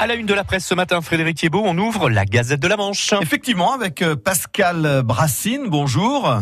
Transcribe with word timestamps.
À 0.00 0.06
la 0.06 0.14
une 0.14 0.26
de 0.26 0.34
la 0.34 0.44
presse 0.44 0.64
ce 0.64 0.76
matin, 0.76 1.00
Frédéric 1.00 1.38
Thiebaud, 1.38 1.62
on 1.64 1.76
ouvre 1.76 2.08
la 2.08 2.24
Gazette 2.24 2.60
de 2.60 2.68
la 2.68 2.76
Manche. 2.76 3.14
Effectivement, 3.20 3.72
avec 3.72 4.00
euh, 4.00 4.14
Pascal 4.14 5.02
Brassine, 5.04 5.64
bonjour. 5.66 6.36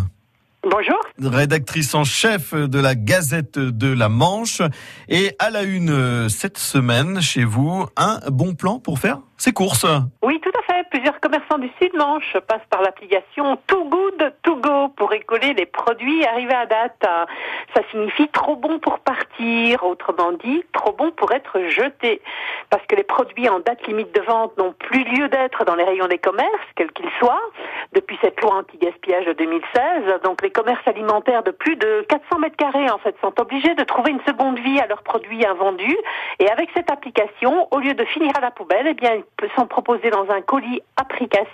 Bonjour. 0.62 0.98
Rédactrice 1.18 1.94
en 1.94 2.04
chef 2.04 2.52
de 2.52 2.78
la 2.78 2.94
Gazette 2.94 3.58
de 3.58 3.90
la 3.90 4.10
Manche. 4.10 4.60
Et 5.08 5.34
à 5.38 5.48
la 5.48 5.62
une 5.62 5.88
euh, 5.88 6.28
cette 6.28 6.58
semaine, 6.58 7.22
chez 7.22 7.44
vous, 7.44 7.86
un 7.96 8.20
bon 8.30 8.54
plan 8.54 8.78
pour 8.78 8.98
faire 8.98 9.20
ses 9.38 9.52
courses. 9.52 9.86
Oui, 10.22 10.38
tout 10.42 10.50
à 10.50 10.55
fait. 10.55 10.55
Plusieurs 10.55 10.55
du 11.58 11.70
Sud-Manche 11.80 12.36
passent 12.46 12.66
par 12.70 12.82
l'application 12.82 13.56
Too 13.66 13.84
Good 13.84 14.34
To 14.42 14.56
Go 14.56 14.88
pour 14.88 15.12
écoler 15.12 15.54
les 15.54 15.66
produits 15.66 16.24
arrivés 16.26 16.54
à 16.54 16.66
date. 16.66 17.06
Ça 17.74 17.82
signifie 17.90 18.28
trop 18.28 18.56
bon 18.56 18.78
pour 18.78 18.98
partir, 18.98 19.84
autrement 19.84 20.32
dit, 20.32 20.62
trop 20.72 20.92
bon 20.92 21.10
pour 21.12 21.32
être 21.32 21.60
jeté. 21.68 22.20
Parce 22.70 22.84
que 22.86 22.96
les 22.96 23.04
produits 23.04 23.48
en 23.48 23.60
date 23.60 23.86
limite 23.86 24.14
de 24.14 24.20
vente 24.20 24.56
n'ont 24.58 24.72
plus 24.72 25.04
lieu 25.04 25.28
d'être 25.28 25.64
dans 25.64 25.74
les 25.74 25.84
rayons 25.84 26.08
des 26.08 26.18
commerces, 26.18 26.50
quels 26.74 26.92
qu'ils 26.92 27.10
soient, 27.18 27.42
depuis 27.92 28.18
cette 28.20 28.40
loi 28.40 28.56
anti-gaspillage 28.56 29.26
de 29.26 29.32
2016. 29.32 30.20
Donc 30.24 30.42
les 30.42 30.50
commerces 30.50 30.86
alimentaires 30.86 31.42
de 31.42 31.50
plus 31.52 31.76
de 31.76 32.04
400 32.08 32.38
mètres 32.38 32.56
carrés, 32.56 32.90
en 32.90 32.98
fait, 32.98 33.16
sont 33.20 33.32
obligés 33.40 33.74
de 33.74 33.84
trouver 33.84 34.10
une 34.10 34.22
seconde 34.26 34.58
vie 34.58 34.80
à 34.80 34.86
leurs 34.86 35.02
produits 35.02 35.46
invendus. 35.46 35.98
Et 36.38 36.50
avec 36.50 36.68
cette 36.74 36.90
application, 36.90 37.68
au 37.70 37.78
lieu 37.78 37.94
de 37.94 38.04
finir 38.04 38.32
à 38.36 38.40
la 38.40 38.50
poubelle, 38.50 38.86
eh 38.88 38.94
bien, 38.94 39.14
ils 39.14 39.50
sont 39.56 39.66
proposés 39.66 40.10
dans 40.10 40.28
un 40.30 40.42
colis 40.42 40.80
à 40.96 41.04
prix 41.04 41.28
cassé. 41.28 41.45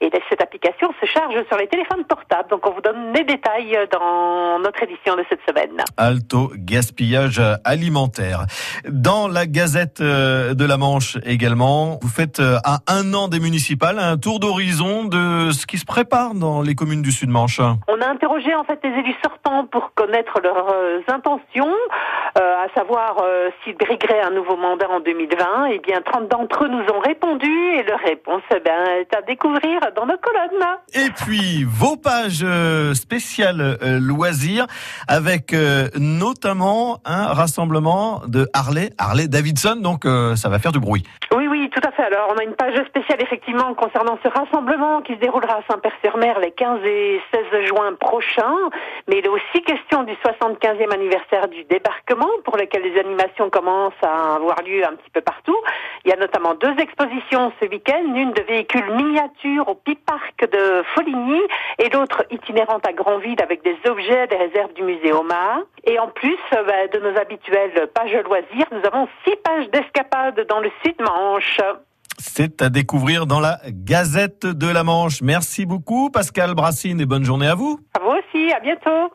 Et 0.00 0.10
cette 0.28 0.42
application 0.42 0.88
se 1.00 1.06
charge 1.06 1.34
sur 1.48 1.56
les 1.56 1.66
téléphones 1.66 2.04
portables. 2.04 2.48
Donc 2.50 2.66
on 2.66 2.72
vous 2.72 2.80
donne 2.80 3.12
les 3.12 3.24
détails 3.24 3.78
dans 3.90 4.58
notre 4.58 4.82
édition 4.82 5.16
de 5.16 5.24
cette 5.28 5.40
semaine. 5.48 5.82
Alto 5.96 6.52
gaspillage 6.54 7.40
alimentaire. 7.64 8.46
Dans 8.88 9.28
la 9.28 9.46
Gazette 9.46 10.00
euh, 10.00 10.54
de 10.54 10.64
la 10.64 10.76
Manche 10.76 11.18
également, 11.24 11.98
vous 12.02 12.08
faites 12.08 12.40
euh, 12.40 12.56
à 12.64 12.78
un 12.88 13.14
an 13.14 13.28
des 13.28 13.40
municipales 13.40 13.98
un 13.98 14.16
tour 14.16 14.40
d'horizon 14.40 15.04
de 15.04 15.50
ce 15.50 15.66
qui 15.66 15.78
se 15.78 15.84
prépare 15.84 16.34
dans 16.34 16.62
les 16.62 16.74
communes 16.74 17.02
du 17.02 17.12
Sud-Manche. 17.12 17.60
On 17.88 18.00
a 18.00 18.08
interrogé 18.08 18.54
en 18.54 18.64
fait 18.64 18.78
les 18.82 18.90
élus 18.90 19.14
sortants 19.22 19.66
pour 19.66 19.92
connaître 19.94 20.40
leurs 20.42 20.72
euh, 20.72 21.00
intentions, 21.08 21.74
euh, 22.38 22.64
à 22.64 22.68
savoir 22.74 23.16
euh, 23.22 23.48
s'ils 23.62 23.76
brigueraient 23.76 24.20
un 24.20 24.30
nouveau 24.30 24.56
mandat 24.56 24.88
en 24.90 25.00
2020. 25.00 25.66
Et 25.66 25.78
bien 25.78 26.00
30 26.02 26.28
d'entre 26.28 26.64
eux 26.64 26.68
nous 26.68 26.84
ont 26.94 27.00
répondu 27.00 27.50
et 27.76 27.82
leur 27.82 27.98
réponse 28.00 28.42
eh 28.54 28.60
bien, 28.60 28.84
est 29.00 29.14
à 29.14 29.21
découvrir 29.26 29.80
dans 29.96 30.06
nos 30.06 30.16
colonnes. 30.16 30.66
Et 30.94 31.10
puis 31.10 31.64
vos 31.64 31.96
pages 31.96 32.44
spéciales 32.94 33.78
loisirs 34.00 34.66
avec 35.08 35.54
notamment 35.96 36.98
un 37.04 37.26
rassemblement 37.26 38.22
de 38.26 38.48
Harley, 38.52 38.90
Harley 38.98 39.28
Davidson, 39.28 39.76
donc 39.76 40.04
ça 40.36 40.48
va 40.48 40.58
faire 40.58 40.72
du 40.72 40.80
bruit. 40.80 41.02
Oui, 41.34 41.48
oui, 41.48 41.70
tout 41.70 41.80
à 41.86 41.92
fait. 41.92 42.02
Alors, 42.02 42.32
on 42.34 42.38
a 42.38 42.44
une 42.44 42.54
page 42.54 42.74
spéciale 42.86 43.22
effectivement 43.22 43.74
concernant 43.74 44.18
ce 44.22 44.28
rassemblement 44.28 45.00
qui 45.02 45.14
se 45.14 45.18
déroulera 45.18 45.54
à 45.54 45.62
Saint-Père-sur-Mer 45.70 46.38
les 46.40 46.50
15 46.50 46.80
et 46.84 47.20
16 47.32 47.66
juin 47.66 47.94
prochains. 47.98 48.56
Mais 49.08 49.18
il 49.18 49.24
est 49.24 49.28
aussi 49.28 49.62
question 49.64 50.02
du 50.02 50.12
75e 50.14 50.92
anniversaire 50.92 51.48
du 51.48 51.64
débarquement 51.64 52.28
pour 52.44 52.56
lequel 52.56 52.82
les 52.82 53.00
animations 53.00 53.50
commencent 53.50 53.92
à 54.02 54.36
avoir 54.36 54.62
lieu 54.62 54.84
un 54.84 54.94
petit 54.96 55.10
peu 55.12 55.20
partout. 55.20 55.56
Il 56.04 56.10
y 56.10 56.12
a 56.12 56.16
notamment 56.16 56.54
deux 56.54 56.74
expositions 56.78 57.52
ce 57.60 57.66
week-end, 57.66 58.02
une 58.14 58.32
de 58.32 58.42
véhicules 58.42 58.90
miniatures 58.94 59.68
au 59.68 59.74
Piparc 59.74 60.50
de 60.50 60.82
Foligny 60.94 61.40
et 61.78 61.88
l'autre 61.90 62.24
itinérante 62.30 62.86
à 62.86 62.92
Grandville 62.92 63.40
avec 63.40 63.62
des 63.62 63.76
objets 63.88 64.26
des 64.26 64.36
réserves 64.36 64.72
du 64.74 64.82
musée 64.82 65.12
Omar. 65.12 65.60
Et 65.84 65.98
en 65.98 66.08
plus 66.08 66.38
bah, 66.50 66.88
de 66.92 66.98
nos 66.98 67.16
habituelles 67.18 67.88
pages 67.94 68.16
loisirs, 68.24 68.66
nous 68.72 68.84
avons 68.84 69.06
six 69.24 69.36
pages 69.44 69.70
d'escapade 69.70 70.44
dans 70.48 70.58
le 70.58 70.70
Sud-Manche. 70.84 71.60
C'est 72.18 72.62
à 72.62 72.68
découvrir 72.68 73.26
dans 73.26 73.40
la 73.40 73.58
Gazette 73.68 74.46
de 74.46 74.68
la 74.68 74.84
Manche. 74.84 75.22
Merci 75.22 75.66
beaucoup 75.66 76.10
Pascal 76.10 76.54
Brassine 76.54 77.00
et 77.00 77.06
bonne 77.06 77.24
journée 77.24 77.48
à 77.48 77.54
vous. 77.54 77.80
À 77.94 78.00
vous 78.00 78.10
aussi, 78.10 78.52
à 78.52 78.60
bientôt. 78.60 79.12